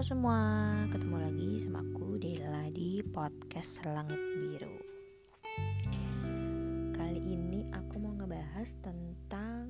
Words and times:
semua, 0.00 0.40
ketemu 0.88 1.16
lagi 1.20 1.60
sama 1.60 1.84
aku 1.84 2.16
Dela 2.16 2.72
di 2.72 3.04
podcast 3.04 3.84
Langit 3.84 4.16
Biru. 4.16 4.80
Kali 6.96 7.20
ini 7.20 7.68
aku 7.68 8.00
mau 8.00 8.16
ngebahas 8.16 8.80
tentang 8.80 9.68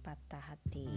patah 0.00 0.40
hati. 0.40 0.88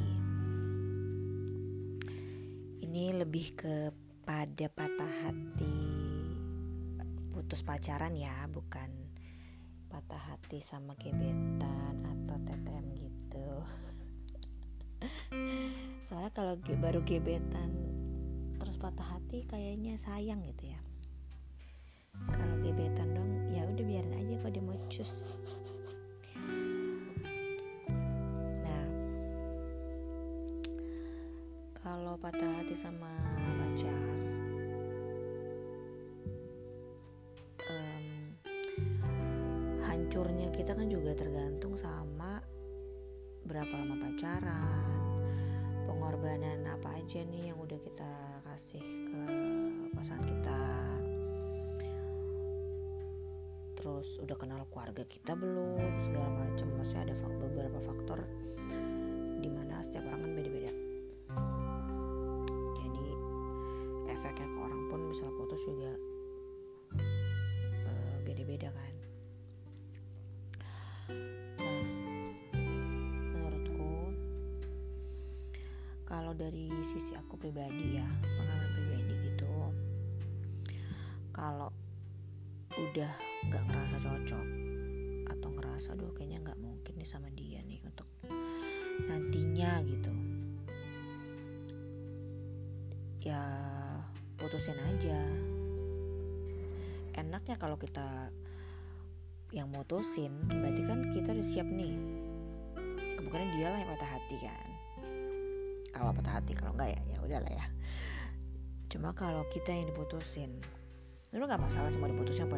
Ini 2.79 3.20
lebih 3.20 3.60
kepada 3.60 4.71
patah 4.71 5.14
hati 5.28 5.79
putus 7.36 7.60
pacaran 7.60 8.15
ya, 8.15 8.47
bukan 8.47 8.87
patah 9.92 10.32
hati 10.32 10.64
sama 10.64 10.96
gebetan 10.96 12.07
atau 12.07 12.39
TTM 12.39 12.87
gitu. 13.04 13.50
Soalnya 16.07 16.32
kalau 16.32 16.56
baru 16.56 17.04
gebetan 17.04 17.94
patah 18.86 19.18
hati 19.18 19.42
kayaknya 19.50 19.98
sayang 19.98 20.46
gitu 20.46 20.70
ya. 20.70 20.78
Kalau 22.30 22.54
gebetan 22.62 23.18
dong 23.18 23.50
ya 23.50 23.66
udah 23.66 23.82
biarin 23.82 24.14
aja 24.14 24.38
kalau 24.38 24.54
dia 24.54 24.61
mau 24.61 24.78
cus. 24.94 25.34
Nah 28.61 28.86
kalau 31.82 32.14
patah 32.22 32.45
hati 32.61 32.78
sama 32.78 33.09
pacar 33.58 34.06
um, 37.66 38.06
hancurnya 39.81 40.53
kita 40.53 40.78
kan 40.78 40.94
juga 40.94 41.17
tergantung 41.17 41.73
sama 41.73 42.38
berapa 43.49 43.81
lama 43.81 43.97
pacaran 43.97 45.02
pengorbanan 45.89 46.70
apa 46.70 47.02
aja 47.02 47.25
nih 47.25 47.49
yang 47.49 47.58
udah 47.58 47.81
kita 47.81 48.34
kasih 48.56 48.80
ke 48.80 49.23
pasangan 50.00 50.23
kita. 50.31 50.59
Terus 53.75 54.16
udah 54.23 54.38
kenal 54.39 54.64
keluarga 54.72 55.03
kita 55.03 55.36
belum 55.36 56.00
segala 56.00 56.31
macam 56.31 56.72
masih 56.80 57.03
ada 57.03 57.11
beberapa 57.36 57.83
faktor 57.83 58.23
di 59.44 59.52
mana 59.52 59.83
setiap 59.83 60.08
orang 60.08 60.23
kan 60.23 60.31
beda-beda. 60.39 60.72
Jadi 62.80 63.06
efeknya 64.16 64.48
ke 64.48 64.58
orang 64.64 64.81
pun 64.88 65.00
misal 65.03 65.28
putus 65.36 65.59
juga 65.67 65.92
uh, 67.83 68.16
beda-beda 68.23 68.72
kan. 68.72 68.94
Nah 71.59 71.83
menurutku 73.36 74.16
kalau 76.06 76.31
dari 76.38 76.70
sisi 76.86 77.17
aku 77.17 77.33
pribadi 77.36 77.98
ya 77.98 78.06
udah 82.95 83.11
nggak 83.51 83.63
ngerasa 83.67 83.97
cocok 84.07 84.47
atau 85.27 85.49
ngerasa 85.51 85.99
aduh 85.99 86.15
kayaknya 86.15 86.47
nggak 86.47 86.59
mungkin 86.63 86.95
nih 86.95 87.03
sama 87.03 87.27
dia 87.35 87.59
nih 87.67 87.83
untuk 87.83 88.07
nantinya 89.11 89.83
gitu. 89.83 90.15
Ya 93.19 93.43
putusin 94.39 94.79
aja. 94.79 95.19
Enaknya 97.19 97.59
kalau 97.59 97.75
kita 97.75 98.31
yang 99.52 99.67
mutusin 99.67 100.31
berarti 100.47 100.87
kan 100.87 101.11
kita 101.11 101.35
udah 101.35 101.47
siap 101.52 101.67
nih. 101.67 101.99
Kemungkinan 103.19 103.59
dia 103.59 103.75
lah 103.75 103.80
yang 103.83 103.91
patah 103.91 104.11
hati 104.15 104.35
kan. 104.39 104.67
Kalau 105.91 106.15
patah 106.15 106.39
hati 106.39 106.55
kalau 106.55 106.71
enggak 106.71 106.95
ya 106.95 107.02
ya 107.11 107.20
udahlah 107.27 107.52
ya. 107.59 107.67
Cuma 108.87 109.11
kalau 109.11 109.43
kita 109.52 109.75
yang 109.75 109.91
diputusin 109.91 110.64
lu 111.35 111.43
nggak 111.43 111.59
masalah 111.67 111.91
semua 111.91 112.07
diputusin 112.07 112.47
apa 112.47 112.57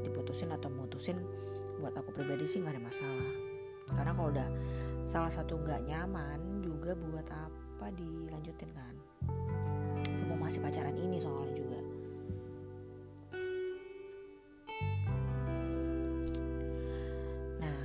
diputusin 0.00 0.48
atau 0.48 0.72
mutusin. 0.72 1.20
Buat 1.78 1.94
aku 2.00 2.16
pribadi 2.16 2.48
sih 2.48 2.64
nggak 2.64 2.80
ada 2.80 2.82
masalah. 2.82 3.32
Karena 3.92 4.12
kalau 4.16 4.28
udah 4.32 4.48
salah 5.04 5.32
satu 5.32 5.60
nggak 5.60 5.84
nyaman 5.84 6.64
juga 6.64 6.96
buat 6.96 7.28
apa 7.28 7.92
dilanjutin 7.92 8.70
kan? 8.72 8.94
Mau 10.24 10.40
masih 10.40 10.64
pacaran 10.64 10.96
ini 10.96 11.20
soalnya 11.20 11.52
juga. 11.52 11.80
Nah. 17.60 17.80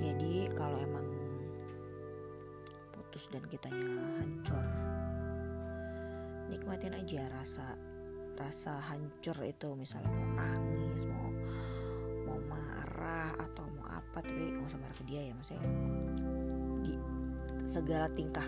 Jadi 0.00 0.48
kalau 0.56 0.80
emang 0.80 1.06
putus 2.92 3.28
dan 3.28 3.44
kitanya 3.52 4.00
hancur 4.16 4.91
nikmatin 6.52 6.92
aja 6.92 7.24
rasa 7.32 7.80
rasa 8.36 8.76
hancur 8.92 9.40
itu 9.48 9.72
misalnya 9.72 10.12
mau 10.12 10.28
nangis 10.36 11.08
mau 11.08 11.32
mau 12.28 12.38
marah 12.44 13.32
atau 13.40 13.64
mau 13.72 13.88
apa 13.88 14.20
tapi 14.20 14.52
nggak 14.52 14.68
usah 14.68 14.80
marah 14.80 14.96
ke 14.96 15.04
dia 15.08 15.20
ya 15.24 15.32
maksudnya. 15.32 15.64
Di 16.84 16.94
segala 17.64 18.12
tingkah 18.12 18.44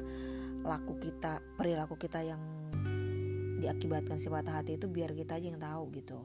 laku 0.65 0.97
kita 1.01 1.41
perilaku 1.57 1.97
kita 1.97 2.21
yang 2.25 2.41
diakibatkan 3.61 4.21
si 4.21 4.29
patah 4.29 4.61
hati 4.61 4.77
itu 4.77 4.85
biar 4.89 5.17
kita 5.17 5.41
aja 5.41 5.47
yang 5.49 5.61
tahu 5.61 5.89
gitu. 5.97 6.21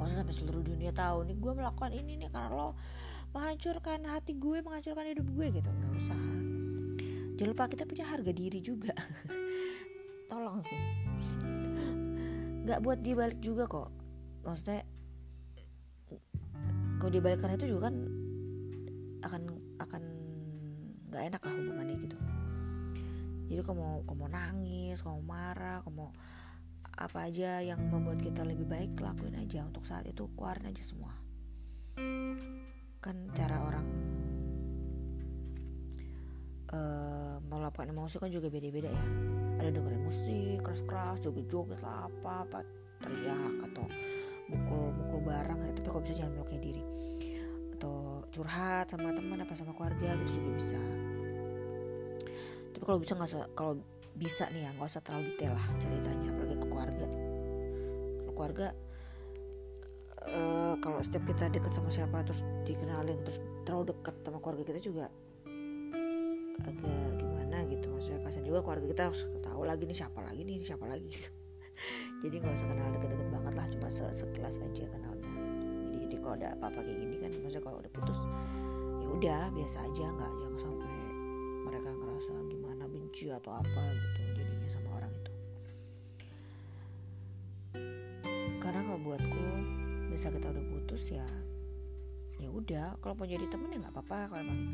Maksudnya 0.00 0.24
sampai 0.24 0.36
seluruh 0.36 0.64
dunia 0.64 0.92
tahu 0.96 1.28
nih 1.28 1.36
gue 1.36 1.52
melakukan 1.52 1.92
ini 1.92 2.16
nih 2.24 2.28
karena 2.32 2.56
lo 2.56 2.72
menghancurkan 3.36 4.00
hati 4.08 4.32
gue 4.40 4.64
menghancurkan 4.64 5.04
hidup 5.12 5.26
gue 5.28 5.46
gitu. 5.60 5.68
Nggak 5.68 5.92
usah. 6.00 6.20
Jangan 7.40 7.56
lupa 7.56 7.72
kita 7.72 7.84
punya 7.88 8.04
harga 8.04 8.32
diri 8.36 8.60
juga 8.60 8.92
tolong. 10.30 10.62
Nggak 12.64 12.80
buat 12.86 12.98
dibalik 13.02 13.38
juga 13.42 13.66
kok. 13.66 13.90
Maksudnya 14.46 14.86
kalau 17.02 17.10
dibalikkan 17.10 17.56
itu 17.58 17.66
juga 17.74 17.90
kan 17.90 17.96
akan 19.26 19.42
akan 19.82 20.02
nggak 21.10 21.22
enak 21.34 21.40
lah 21.42 21.54
hubungannya 21.58 21.96
gitu. 22.06 22.16
Jadi 23.50 23.60
kamu 23.66 23.80
mau 23.82 23.98
kamu 24.06 24.18
mau 24.22 24.30
nangis 24.30 25.02
kamu 25.02 25.20
marah 25.26 25.82
kamu 25.82 26.06
apa 27.00 27.18
aja 27.26 27.64
yang 27.64 27.80
membuat 27.88 28.22
kita 28.22 28.46
lebih 28.46 28.68
baik 28.70 28.94
lakuin 29.02 29.34
aja. 29.34 29.66
Untuk 29.66 29.82
saat 29.82 30.06
itu 30.06 30.30
keluarin 30.38 30.70
aja 30.70 30.82
semua. 30.84 31.12
Kan 33.00 33.32
cara 33.34 33.64
orang 33.64 33.86
uh, 36.70 37.36
melakukan 37.48 37.90
emosi 37.90 38.16
kan 38.20 38.30
juga 38.30 38.52
beda-beda 38.52 38.92
ya 38.92 39.04
ada 39.60 39.68
dengerin 39.68 40.02
musik 40.02 40.64
keras-keras 40.64 41.20
joget-joget 41.20 41.80
lah 41.84 42.08
apa 42.08 42.48
apa 42.48 42.58
teriak 43.00 43.54
atau 43.70 43.84
mukul-mukul 44.50 45.20
barang 45.22 45.58
ya. 45.62 45.70
tapi 45.78 45.86
kok 45.86 46.02
bisa 46.04 46.14
jangan 46.24 46.32
melukai 46.40 46.58
diri. 46.58 46.82
Atau 47.76 48.24
curhat 48.34 48.90
sama 48.90 49.14
teman 49.14 49.40
apa 49.40 49.52
sama 49.54 49.72
keluarga 49.76 50.16
gitu 50.26 50.42
juga 50.42 50.50
bisa. 50.58 50.80
Tapi 52.74 52.84
kalau 52.84 52.98
bisa 52.98 53.12
nggak 53.14 53.30
kalau 53.54 53.74
bisa 54.16 54.44
nih 54.50 54.66
ya 54.66 54.70
nggak 54.74 54.90
usah 54.90 55.02
terlalu 55.04 55.32
detail 55.32 55.54
lah 55.54 55.66
ceritanya 55.78 56.28
apalagi 56.34 56.56
ke 56.58 56.66
keluarga. 56.66 57.06
Kalau 58.20 58.32
keluarga 58.34 58.66
uh, 60.28 60.74
kalau 60.82 60.98
setiap 61.00 61.24
kita 61.30 61.48
deket 61.48 61.72
sama 61.72 61.88
siapa 61.88 62.20
terus 62.26 62.42
dikenalin 62.66 63.22
terus 63.22 63.38
terlalu 63.64 63.94
dekat 63.94 64.14
sama 64.26 64.38
keluarga 64.42 64.64
kita 64.66 64.80
juga 64.82 65.06
agak 66.60 67.16
gimana 67.16 67.64
gitu. 67.70 67.86
Maksudnya 67.88 68.20
kasian 68.26 68.44
juga 68.44 68.60
keluarga 68.66 68.86
kita 68.90 69.02
harus 69.08 69.22
tahu 69.60 69.68
lagi 69.68 69.84
nih 69.84 69.92
siapa 70.00 70.20
lagi 70.24 70.40
nih 70.40 70.56
siapa 70.64 70.88
lagi 70.88 71.04
gitu. 71.04 71.30
jadi 72.24 72.34
nggak 72.40 72.56
usah 72.56 72.68
kenal 72.72 72.88
deket-deket 72.96 73.28
banget 73.28 73.52
lah 73.60 73.66
cuma 73.68 73.88
sekilas 73.92 74.56
aja 74.56 74.84
kenalnya. 74.88 75.32
Jadi, 75.92 75.96
jadi 76.08 76.16
kalau 76.16 76.34
ada 76.40 76.48
apa-apa 76.56 76.80
kayak 76.80 76.96
gini 76.96 77.16
kan 77.20 77.30
maksudnya 77.44 77.64
kalau 77.68 77.76
udah 77.84 77.92
putus 77.92 78.18
ya 79.04 79.06
udah 79.12 79.42
biasa 79.52 79.78
aja 79.84 80.04
nggak 80.16 80.32
yang 80.40 80.56
sampai 80.56 80.92
mereka 81.60 81.88
ngerasa 81.92 82.32
gimana 82.48 82.84
benci 82.88 83.24
atau 83.28 83.52
apa 83.52 83.82
gitu 83.92 84.20
jadinya 84.32 84.68
sama 84.72 84.88
orang 84.96 85.12
itu. 85.12 85.32
Karena 88.64 88.80
kalau 88.80 89.00
buatku 89.04 89.44
bisa 90.08 90.32
kita 90.32 90.56
udah 90.56 90.64
putus 90.72 91.02
ya 91.12 91.28
ya 92.40 92.48
udah. 92.48 92.96
Kalau 93.04 93.12
mau 93.12 93.28
jadi 93.28 93.44
temen 93.44 93.76
ya 93.76 93.84
nggak 93.84 93.92
apa-apa 93.92 94.32
kalau 94.32 94.40
emang 94.40 94.72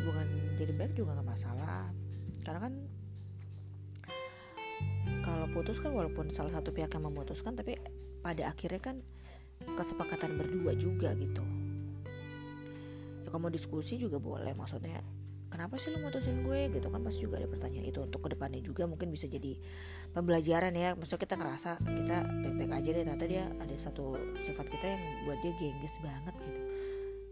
hubungan 0.00 0.56
jadi 0.56 0.72
baik 0.72 0.96
juga 0.96 1.20
nggak 1.20 1.28
masalah. 1.36 1.92
Karena 2.40 2.60
kan 2.64 2.74
kalau 5.22 5.46
putus 5.48 5.78
kan 5.78 5.94
walaupun 5.94 6.34
salah 6.34 6.50
satu 6.50 6.74
pihak 6.74 6.90
yang 6.92 7.06
memutuskan 7.06 7.54
tapi 7.54 7.78
pada 8.20 8.50
akhirnya 8.50 8.82
kan 8.82 8.96
kesepakatan 9.78 10.34
berdua 10.34 10.74
juga 10.74 11.14
gitu. 11.14 11.42
Ya 13.22 13.28
kalau 13.30 13.48
mau 13.48 13.52
diskusi 13.54 13.96
juga 13.96 14.18
boleh 14.18 14.52
maksudnya 14.58 14.98
kenapa 15.52 15.78
sih 15.78 15.92
lo 15.94 16.02
mutusin 16.02 16.42
gue? 16.42 16.72
gitu 16.74 16.88
kan 16.90 17.00
pasti 17.04 17.22
juga 17.22 17.38
ada 17.38 17.46
pertanyaan 17.46 17.86
itu. 17.86 18.02
Untuk 18.02 18.24
ke 18.26 18.34
depannya 18.34 18.58
juga 18.58 18.90
mungkin 18.90 19.14
bisa 19.14 19.30
jadi 19.30 19.54
pembelajaran 20.10 20.74
ya. 20.74 20.98
Maksudnya 20.98 21.20
kita 21.22 21.34
ngerasa 21.38 21.70
kita 21.80 22.16
baik-baik 22.42 22.72
aja 22.72 22.88
deh. 22.90 23.02
Ternyata 23.06 23.26
dia 23.30 23.44
ada 23.54 23.74
satu 23.78 24.18
sifat 24.42 24.66
kita 24.66 24.86
yang 24.90 25.02
buat 25.28 25.38
dia 25.44 25.52
gengges 25.60 25.96
banget 26.02 26.34
gitu. 26.42 26.60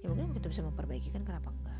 Ya 0.00 0.06
mungkin 0.14 0.32
kita 0.38 0.46
bisa 0.48 0.62
memperbaiki 0.64 1.10
kan 1.10 1.26
kenapa 1.26 1.50
enggak 1.50 1.79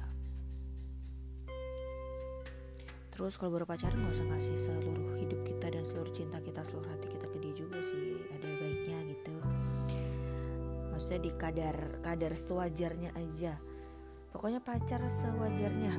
terus 3.21 3.37
kalau 3.37 3.53
baru 3.53 3.69
pacaran 3.69 4.01
nggak 4.01 4.17
usah 4.17 4.29
ngasih 4.33 4.57
seluruh 4.57 5.21
hidup 5.21 5.45
kita 5.45 5.69
dan 5.69 5.85
seluruh 5.85 6.09
cinta 6.09 6.41
kita 6.41 6.65
seluruh 6.65 6.89
hati 6.89 7.05
kita 7.13 7.29
ke 7.29 7.37
dia 7.37 7.53
juga 7.53 7.77
sih. 7.85 8.17
Ada 8.33 8.49
baiknya 8.49 8.99
gitu. 9.13 9.37
Maksudnya 10.89 11.21
di 11.29 11.33
kadar 11.37 11.77
kadar 12.01 12.33
sewajarnya 12.33 13.13
aja. 13.13 13.61
Pokoknya 14.33 14.65
pacar 14.65 15.05
sewajarnya. 15.05 15.93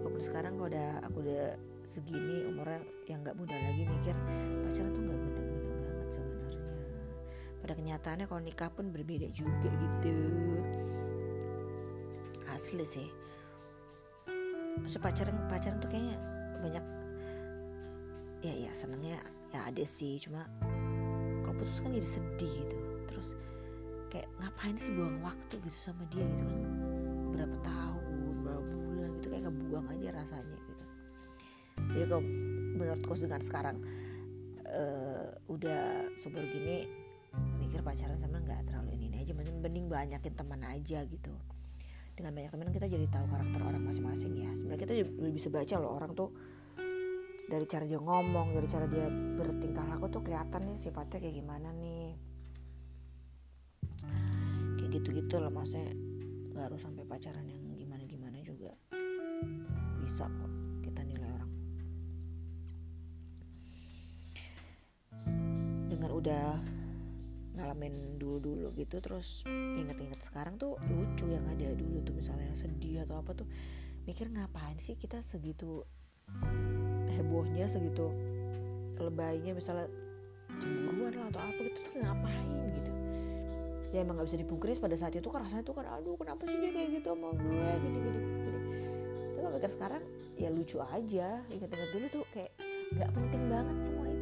Walaupun 0.00 0.22
sekarang 0.24 0.56
kalau 0.56 0.72
udah 0.72 1.04
aku 1.04 1.20
udah 1.20 1.52
segini 1.84 2.48
umurnya 2.48 2.80
yang 3.12 3.20
nggak 3.20 3.36
muda 3.36 3.52
lagi 3.52 3.84
mikir 3.84 4.16
pacaran 4.64 4.88
tuh 4.96 5.02
nggak 5.04 5.20
guna-guna 5.20 5.76
banget 5.84 6.08
sebenarnya. 6.16 6.64
Pada 7.60 7.72
kenyataannya 7.76 8.24
kalau 8.24 8.40
nikah 8.40 8.72
pun 8.72 8.88
berbeda 8.88 9.28
juga 9.36 9.68
gitu. 9.68 10.16
Asli 12.48 12.88
sih. 12.88 13.08
So, 14.88 14.96
pacaran 14.96 15.36
pacaran 15.52 15.76
tuh 15.84 15.92
kayaknya 15.92 16.37
banyak 16.58 16.84
ya 18.42 18.54
ya 18.54 18.70
senengnya 18.74 19.18
ya 19.50 19.60
ada 19.66 19.84
sih. 19.84 20.18
Cuma 20.22 20.46
kalau 21.42 21.54
putus 21.58 21.80
kan 21.82 21.90
jadi 21.94 22.08
sedih 22.08 22.52
gitu. 22.66 22.76
Terus 23.08 23.28
kayak 24.08 24.28
ngapain 24.40 24.76
sih 24.78 24.94
buang 24.94 25.20
waktu 25.24 25.54
gitu 25.62 25.78
sama 25.78 26.04
dia 26.12 26.24
gitu? 26.26 26.44
Kan 26.44 26.60
berapa 27.34 27.56
tahun 27.62 28.42
berapa 28.42 28.74
bulan 28.74 29.10
gitu 29.20 29.26
kayak 29.30 29.44
kebuang 29.50 29.86
aja 29.94 30.08
rasanya 30.14 30.56
gitu. 30.58 30.84
Jadi 31.78 32.04
kalau 32.10 32.22
menurutku 32.78 33.14
dengan 33.16 33.42
sekarang 33.42 33.76
uh, 34.66 35.30
udah 35.48 36.10
super 36.18 36.42
gini 36.42 36.86
mikir 37.60 37.84
pacaran 37.84 38.18
sama 38.18 38.42
nggak 38.42 38.66
terlalu 38.70 38.98
ini 38.98 39.22
aja. 39.22 39.32
Mending, 39.34 39.58
mending 39.62 39.86
banyakin 39.86 40.34
teman 40.34 40.62
aja 40.66 41.04
gitu 41.06 41.34
dengan 42.18 42.34
banyak 42.34 42.50
teman 42.50 42.74
kita 42.74 42.90
jadi 42.90 43.06
tahu 43.06 43.30
karakter 43.30 43.62
orang 43.62 43.82
masing-masing 43.86 44.34
ya. 44.42 44.50
Sebenarnya 44.58 44.82
kita 44.82 44.92
lebih 44.98 45.38
bisa 45.38 45.54
baca 45.54 45.74
loh 45.78 45.94
orang 45.94 46.10
tuh 46.18 46.34
dari 47.46 47.62
cara 47.70 47.86
dia 47.86 48.02
ngomong 48.02 48.58
dari 48.58 48.66
cara 48.66 48.90
dia 48.90 49.06
bertingkah 49.06 49.86
laku 49.86 50.10
tuh 50.10 50.26
kelihatan 50.26 50.66
nih 50.66 50.74
sifatnya 50.74 51.22
kayak 51.22 51.36
gimana 51.38 51.70
nih. 51.78 52.18
Kayak 54.82 54.90
gitu-gitu 54.98 55.38
loh 55.38 55.54
maksudnya 55.54 55.94
nggak 56.50 56.64
harus 56.74 56.82
sampai 56.82 57.06
pacaran 57.06 57.46
yang 57.46 57.62
gimana-gimana 57.78 58.42
juga 58.42 58.74
bisa 60.02 60.26
kok 60.26 60.52
kita 60.82 61.06
nilai 61.06 61.30
orang. 61.30 61.52
Dengan 65.86 66.10
udah 66.10 66.77
ngalamin 67.58 68.16
dulu-dulu 68.16 68.70
gitu 68.78 69.02
terus 69.02 69.42
inget-inget 69.50 70.22
sekarang 70.22 70.54
tuh 70.56 70.78
lucu 70.86 71.26
yang 71.26 71.42
ada 71.50 71.74
dulu 71.74 72.00
tuh 72.06 72.14
misalnya 72.14 72.54
sedih 72.54 73.02
atau 73.02 73.18
apa 73.18 73.34
tuh 73.34 73.48
mikir 74.06 74.30
ngapain 74.30 74.78
sih 74.78 74.94
kita 74.94 75.18
segitu 75.20 75.82
hebohnya 77.12 77.66
segitu 77.66 78.14
lebaynya 78.96 79.52
misalnya 79.52 79.90
cemburuan 80.62 81.14
lah 81.18 81.26
atau 81.34 81.42
apa 81.42 81.60
gitu 81.70 81.78
tuh 81.86 81.94
ngapain 82.02 82.66
gitu. 82.78 82.90
Ya 83.94 84.02
emang 84.02 84.18
nggak 84.18 84.28
bisa 84.32 84.38
dipungkiri 84.40 84.78
pada 84.78 84.96
saat 84.98 85.14
itu 85.14 85.28
kan 85.30 85.42
rasanya 85.44 85.64
tuh 85.66 85.74
kan 85.76 85.86
aduh 85.86 86.16
kenapa 86.18 86.46
sih 86.46 86.58
dia 86.58 86.70
kayak 86.72 86.88
gitu 86.98 87.14
sama 87.14 87.30
gue? 87.36 87.68
Gini 87.82 87.98
gini 87.98 88.20
gini 88.22 88.38
itu 89.38 89.46
kan 89.46 89.50
mikir 89.54 89.70
sekarang 89.70 90.02
ya 90.34 90.48
lucu 90.50 90.82
aja 90.82 91.28
inget-inget 91.46 91.90
dulu 91.94 92.06
tuh 92.10 92.24
kayak 92.34 92.50
nggak 92.90 93.10
penting 93.14 93.42
banget 93.46 93.76
semua 93.86 94.06
itu 94.10 94.17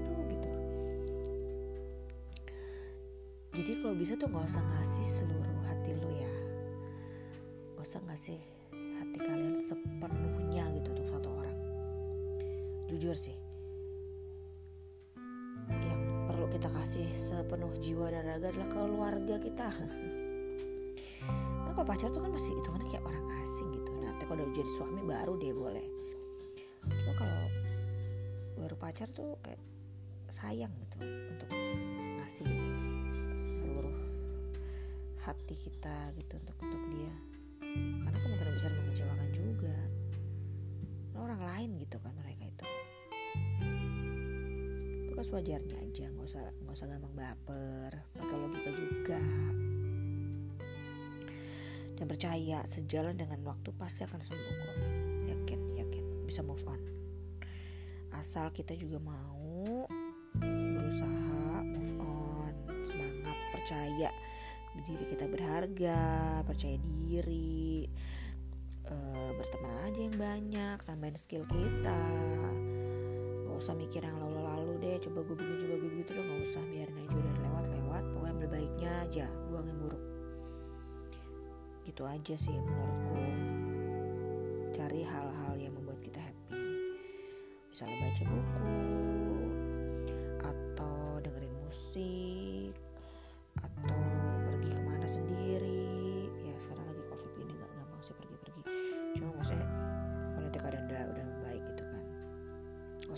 jadi 3.56 3.72
kalau 3.80 3.96
bisa 3.96 4.12
tuh 4.20 4.28
gak 4.28 4.44
usah 4.44 4.60
ngasih 4.60 5.06
seluruh 5.08 5.60
hati 5.64 5.96
lo 5.96 6.12
ya. 6.12 6.32
Gak 7.72 7.88
usah 7.88 8.00
ngasih 8.04 8.36
hati 9.00 9.16
kalian 9.16 9.56
sepenuhnya 9.64 10.68
gitu 10.76 10.92
untuk 10.92 11.08
satu 11.08 11.28
orang. 11.32 11.56
Jujur 12.92 13.16
sih 13.16 13.32
yang 15.66 16.30
perlu 16.30 16.46
kita 16.46 16.68
kasih 16.70 17.08
sepenuh 17.16 17.72
jiwa 17.82 18.12
dan 18.12 18.28
raga 18.28 18.52
adalah 18.52 18.68
keluarga 18.68 19.36
kita. 19.40 19.68
Karena 21.64 21.72
kalau 21.72 21.86
pacar 21.88 22.08
tuh 22.12 22.20
kan 22.22 22.30
masih 22.36 22.52
hitungannya 22.60 22.88
kayak 22.92 23.06
orang 23.08 23.26
asing 23.40 23.68
gitu. 23.72 23.90
Nah 23.98 24.12
kalau 24.20 24.44
udah 24.44 24.48
jadi 24.52 24.70
suami 24.76 25.00
baru 25.02 25.32
deh 25.40 25.52
boleh. 25.56 25.86
Cuma 26.86 27.12
kalau 27.18 27.42
baru 28.60 28.76
pacar 28.76 29.08
tuh 29.10 29.40
kayak 29.42 29.58
sayang 30.30 30.70
gitu 30.76 31.02
untuk 31.02 31.65
kita 35.66 36.14
gitu 36.14 36.38
untuk 36.38 36.56
untuk 36.62 36.82
dia. 36.94 37.14
Karena 38.06 38.18
kemungkinan 38.22 38.54
besar 38.54 38.70
mengecewakan 38.70 39.30
juga. 39.34 39.76
Orang 41.18 41.42
lain 41.42 41.82
gitu 41.82 41.98
kan 41.98 42.14
mereka 42.22 42.46
itu. 42.46 42.66
Itu 45.10 45.12
kan 45.18 45.24
sewajarnya 45.26 45.76
aja 45.82 46.04
nggak 46.06 46.26
usah 46.30 46.44
nggak 46.62 46.74
usah 46.76 46.86
gampang 46.86 47.14
baper 47.18 47.92
pakai 48.14 48.36
logika 48.38 48.70
juga. 48.78 49.20
Dan 51.96 52.04
percaya 52.06 52.58
sejalan 52.68 53.16
dengan 53.18 53.42
waktu 53.42 53.74
pasti 53.74 54.06
akan 54.06 54.20
sembuh 54.22 54.54
kok. 54.62 54.76
Yakin 55.26 55.60
yakin. 55.82 56.04
Bisa 56.30 56.46
move 56.46 56.62
on. 56.70 56.78
Asal 58.14 58.54
kita 58.54 58.78
juga 58.78 59.02
mau 59.02 59.88
berusaha 60.38 61.64
move 61.66 61.94
on. 61.98 62.54
Semangat 62.86 63.34
percaya 63.50 64.14
diri 64.84 65.04
kita 65.08 65.24
berharga 65.30 66.00
percaya 66.44 66.76
diri 66.82 67.88
uh, 68.90 69.30
berteman 69.34 69.74
aja 69.88 70.00
yang 70.00 70.16
banyak 70.16 70.78
tambahin 70.84 71.16
skill 71.16 71.44
kita. 71.48 72.02
Gak 73.46 73.56
usah 73.56 73.72
mikir 73.72 74.04
yang 74.04 74.20
lalu-lalu 74.20 74.76
deh 74.84 74.96
coba 75.08 75.24
gue 75.24 75.36
begini 75.38 75.60
coba 75.64 75.74
gue 75.80 75.90
begitu 75.96 76.10
dong. 76.12 76.26
Gak 76.28 76.40
usah 76.52 76.62
biarin 76.68 76.98
aja 77.00 77.14
udah 77.16 77.34
lewat-lewat 77.40 78.04
pokoknya 78.12 78.28
yang 78.28 78.38
berbaiknya 78.44 78.90
aja 79.08 79.26
buang 79.48 79.66
yang 79.66 79.80
buruk. 79.80 80.04
Gitu 81.88 82.02
aja 82.04 82.34
sih 82.36 82.52
menurutku. 82.52 83.24
Cari 84.76 85.00
hal-hal 85.08 85.54
yang 85.56 85.72
membuat 85.72 86.04
kita 86.04 86.20
happy. 86.20 86.60
Misalnya 87.72 87.96
baca 88.08 88.22
buku 88.28 88.76
atau 90.44 90.96
dengerin 91.24 91.54
musik 91.64 92.35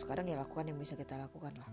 sekarang 0.08 0.24
ya 0.24 0.40
lakukan 0.40 0.64
yang 0.64 0.80
bisa 0.80 0.96
kita 0.96 1.20
lakukan 1.20 1.52
lah. 1.60 1.68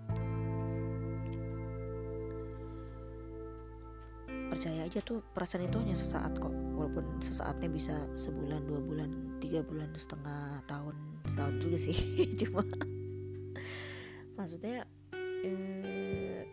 Percaya 4.52 4.84
aja 4.84 5.00
tuh 5.00 5.24
perasaan 5.32 5.72
itu 5.72 5.80
hanya 5.80 5.96
sesaat 5.96 6.36
kok. 6.36 6.52
Walaupun 6.52 7.24
sesaatnya 7.24 7.72
bisa 7.72 7.96
sebulan 8.20 8.68
dua 8.68 8.84
bulan 8.84 9.40
tiga 9.40 9.64
bulan 9.64 9.88
setengah 9.96 10.68
tahun 10.68 11.00
setahun 11.32 11.56
juga 11.64 11.78
sih. 11.80 11.96
Cuma 12.44 12.68
maksudnya 14.36 14.84
eh, 15.16 16.44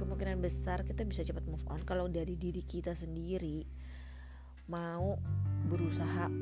kemungkinan 0.00 0.40
besar 0.40 0.88
kita 0.88 1.04
bisa 1.04 1.20
cepat 1.20 1.44
move 1.44 1.68
on. 1.68 1.84
Kalau 1.84 2.08
dari 2.08 2.40
diri 2.40 2.64
kita 2.64 2.96
sendiri 2.96 3.68
mau 4.72 5.20
berusaha 5.68 6.32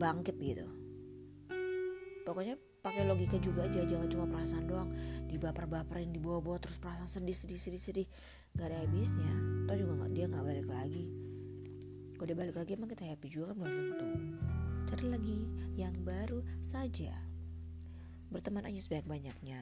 bangkit 0.00 0.36
gitu. 0.40 0.64
Pokoknya 2.24 2.69
pakai 2.80 3.04
logika 3.04 3.36
juga 3.38 3.68
aja 3.68 3.84
jangan 3.84 4.08
cuma 4.08 4.24
perasaan 4.26 4.64
doang. 4.64 4.90
Dibaper-baperin 5.28 6.10
dibawa-bawa 6.10 6.56
terus 6.58 6.80
perasaan 6.80 7.06
sedih 7.06 7.36
sedih 7.36 7.60
sedih 7.60 7.82
sedih. 7.82 8.06
Nggak 8.56 8.66
ada 8.66 8.76
habisnya. 8.84 9.34
Toh 9.68 9.76
juga 9.76 9.92
nggak 10.00 10.12
dia 10.16 10.24
nggak 10.26 10.44
balik 10.44 10.68
lagi. 10.68 11.04
Kalau 12.16 12.26
dia 12.26 12.36
balik 12.36 12.56
lagi 12.56 12.70
emang 12.76 12.90
kita 12.90 13.04
happy 13.06 13.26
juga 13.28 13.44
kan? 13.52 13.56
Belum 13.60 13.86
tentu. 13.94 14.06
Cari 14.90 15.06
lagi 15.06 15.38
yang 15.78 15.94
baru 16.02 16.40
saja. 16.64 17.14
Berteman 18.32 18.66
aja 18.66 18.80
sebanyak-banyaknya. 18.82 19.60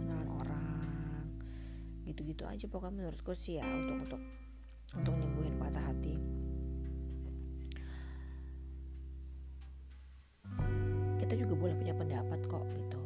Kenalan 0.00 0.28
orang. 0.28 1.24
Gitu-gitu 2.04 2.44
aja 2.44 2.64
pokoknya 2.68 3.04
menurutku 3.04 3.32
sih 3.32 3.60
ya 3.60 3.64
untuk 3.68 3.96
untuk 4.00 4.20
untuk 4.94 5.14
nyembuhin 5.16 5.56
patah 5.58 5.82
hati 5.90 6.33
kita 11.34 11.50
juga 11.50 11.66
boleh 11.66 11.74
punya 11.74 11.90
pendapat 11.98 12.40
kok 12.46 12.62
gitu. 12.78 13.00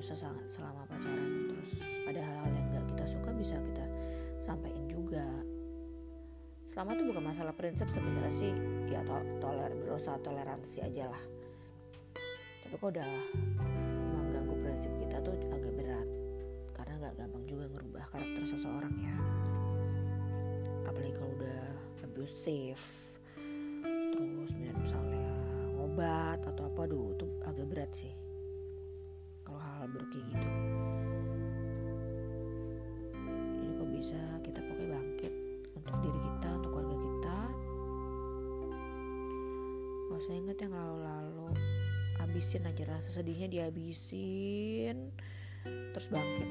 Bisa 0.00 0.16
selama 0.16 0.80
pacaran 0.88 1.44
terus 1.52 1.76
ada 2.08 2.16
hal-hal 2.16 2.56
yang 2.56 2.72
gak 2.72 2.88
kita 2.96 3.04
suka 3.04 3.36
bisa 3.36 3.60
kita 3.60 3.84
sampaikan 4.40 4.88
juga. 4.88 5.28
Selama 6.64 6.96
itu 6.96 7.04
bukan 7.12 7.20
masalah 7.20 7.52
prinsip 7.52 7.92
sebenarnya 7.92 8.32
sih 8.32 8.56
ya 8.88 9.04
to 9.04 9.12
toler 9.44 9.76
berusaha 9.76 10.16
toleransi 10.24 10.88
aja 10.88 11.12
lah. 11.12 11.20
Tapi 12.64 12.80
kok 12.80 12.88
udah 12.96 13.12
mengganggu 14.08 14.56
prinsip 14.64 14.96
kita 14.96 15.20
tuh 15.20 15.36
agak 15.52 15.76
berat 15.76 16.08
karena 16.72 16.96
gak 16.96 17.14
gampang 17.20 17.44
juga 17.44 17.68
ngerubah 17.76 18.04
karakter 18.08 18.56
seseorang 18.56 18.94
ya. 19.04 19.16
Apalagi 20.88 21.12
kalau 21.12 21.36
udah 21.36 21.60
abusive 22.08 22.80
terus 24.16 24.52
misalnya 24.56 25.28
ngobat 25.76 26.40
atau 26.44 26.64
apa 26.68 26.88
tuh 26.88 27.12
tuh 27.20 27.29
agak 27.60 27.76
berat 27.76 27.92
sih 27.92 28.08
kalau 29.44 29.60
hal-hal 29.60 29.92
buruk 29.92 30.08
kayak 30.16 30.32
gitu. 30.32 30.48
Jadi 33.60 33.72
kok 33.76 33.90
bisa 33.92 34.20
kita 34.40 34.60
pakai 34.64 34.86
bangkit 34.88 35.34
untuk 35.76 35.94
diri 36.00 36.20
kita 36.24 36.48
untuk 36.56 36.70
keluarga 36.72 36.96
kita? 36.96 37.38
Gak 40.08 40.18
usah 40.24 40.36
inget 40.40 40.56
yang 40.56 40.72
lalu-lalu. 40.72 41.48
Habisin 42.16 42.64
aja 42.64 42.96
rasa 42.96 43.20
sedihnya 43.20 43.52
dihabisin 43.52 45.12
terus 45.92 46.08
bangkit. 46.08 46.48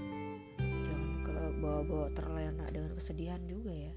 Jangan 0.62 1.12
ke 1.26 1.38
bawa-bawa 1.58 2.14
terlena 2.14 2.70
dengan 2.70 2.94
kesedihan 2.94 3.42
juga 3.50 3.74
ya. 3.74 3.94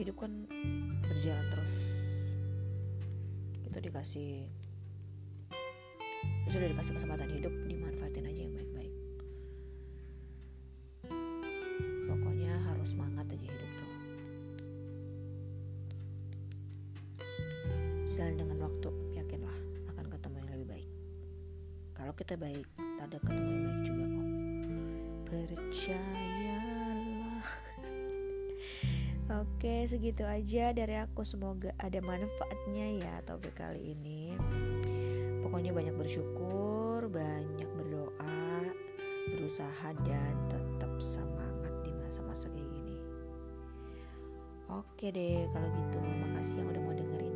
Hidup 0.00 0.16
kan 0.16 0.48
berjalan 1.04 1.46
terus. 1.52 1.76
Kita 3.68 3.84
dikasih 3.84 4.63
sudah 6.48 6.68
dikasih 6.68 6.92
kesempatan 7.00 7.28
hidup 7.32 7.52
dimanfaatin 7.64 8.28
aja 8.28 8.40
yang 8.44 8.52
baik-baik. 8.52 8.92
Pokoknya 12.04 12.52
harus 12.68 12.92
semangat 12.92 13.24
aja 13.32 13.46
hidup 13.48 13.70
tuh. 13.80 13.90
Selain 18.04 18.36
dengan 18.36 18.60
waktu 18.60 18.92
yakinlah 19.16 19.58
akan 19.96 20.06
ketemu 20.12 20.36
yang 20.36 20.50
lebih 20.52 20.68
baik. 20.68 20.88
Kalau 21.96 22.12
kita 22.12 22.36
baik 22.36 22.68
ada 23.00 23.16
ketemu 23.16 23.48
yang 23.48 23.64
baik 23.64 23.80
juga 23.88 24.04
kok. 24.04 24.28
Percayalah. 25.24 26.14
Oke 29.40 29.88
segitu 29.88 30.28
aja 30.28 30.76
dari 30.76 31.00
aku. 31.00 31.24
Semoga 31.24 31.72
ada 31.80 32.04
manfaatnya 32.04 33.00
ya 33.00 33.24
topik 33.24 33.56
kali 33.56 33.96
ini 33.96 34.36
Pokoknya 35.44 35.76
banyak 35.76 35.92
bersyukur 36.00 37.04
Banyak 37.12 37.68
berdoa 37.76 38.72
Berusaha 39.28 39.92
dan 40.08 40.34
tetap 40.48 40.92
semangat 41.00 41.72
di 41.84 41.92
masa-masa 41.96 42.48
kayak 42.48 42.68
gini. 42.72 42.96
Oke 44.72 45.12
deh 45.12 45.44
kalau 45.52 45.68
gitu 45.68 46.00
Makasih 46.00 46.64
yang 46.64 46.68
udah 46.72 46.82
mau 46.82 46.94
dengerin 46.96 47.33